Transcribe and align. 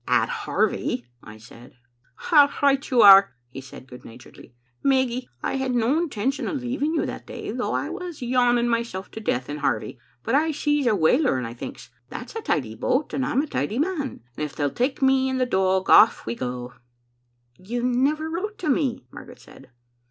"'AtHarvie,' 0.07 1.05
I 1.21 1.37
said. 1.37 1.75
"'Right 2.31 2.89
you 2.89 3.03
are,' 3.03 3.35
said 3.61 3.81
he 3.83 3.85
good 3.85 4.03
naturedly. 4.03 4.55
'Meg 4.81 5.09
gie, 5.09 5.29
I 5.43 5.57
had 5.57 5.75
no 5.75 5.95
intention 5.99 6.47
of 6.47 6.59
leaving 6.63 6.95
you 6.95 7.05
that 7.05 7.27
day, 7.27 7.51
though 7.51 7.73
I 7.75 7.91
was 7.91 8.19
yawning 8.19 8.67
myself 8.67 9.11
to 9.11 9.19
death 9.19 9.47
in 9.47 9.57
Harvie; 9.57 9.99
but 10.23 10.33
I 10.33 10.53
sees 10.53 10.87
a 10.87 10.95
whaler, 10.95 11.37
and 11.37 11.45
I 11.45 11.53
thinks, 11.53 11.91
"That's 12.09 12.35
a 12.35 12.41
tidy 12.41 12.73
boat, 12.73 13.13
and 13.13 13.23
I'm 13.23 13.43
a 13.43 13.45
tidy 13.47 13.77
man, 13.77 14.21
and 14.35 14.43
if 14.43 14.55
they'll 14.55 14.71
take 14.71 15.03
me 15.03 15.29
and 15.29 15.39
the 15.39 15.45
dog, 15.45 15.85
ofiE 15.85 16.25
we 16.25 16.33
go" 16.33 16.73
'You 17.59 17.83
never 17.83 18.27
wrote 18.27 18.57
to 18.57 18.69
me,' 18.71 19.05
Margaret 19.11 19.39
said. 19.39 19.69